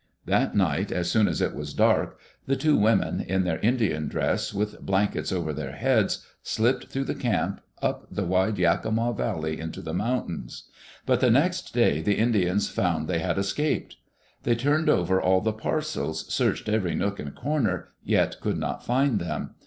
That 0.25 0.55
night, 0.55 0.91
as 0.91 1.11
soon 1.11 1.27
as 1.27 1.41
it 1.41 1.53
was 1.53 1.75
dark, 1.75 2.17
the 2.47 2.55
two 2.55 2.75
women, 2.75 3.19
in 3.21 3.43
their 3.43 3.59
Indian 3.59 4.07
dress, 4.07 4.51
with 4.51 4.81
blankets 4.81 5.31
over 5.31 5.53
their 5.53 5.73
heads, 5.73 6.25
slipped 6.41 6.87
through 6.87 7.03
the 7.03 7.13
camp, 7.13 7.61
up 7.83 8.07
the 8.09 8.25
wide 8.25 8.57
Yakima 8.57 9.13
Valley 9.13 9.59
into 9.59 9.79
the 9.79 9.93
mountains. 9.93 10.63
But 11.05 11.19
the 11.19 11.29
next 11.29 11.75
day 11.75 12.01
the 12.01 12.17
Indians 12.17 12.67
found 12.67 13.07
they 13.07 13.19
had 13.19 13.37
escaped 13.37 13.97
1 13.97 14.03
They 14.41 14.55
turned 14.55 14.89
over 14.89 15.21
all 15.21 15.39
the 15.41 15.53
parcels, 15.53 16.25
searched 16.33 16.67
every 16.67 16.95
nook 16.95 17.19
and 17.19 17.35
corner, 17.35 17.89
yet 18.03 18.39
could 18.39 18.57
not 18.57 18.83
find 18.83 19.19
them. 19.19 19.51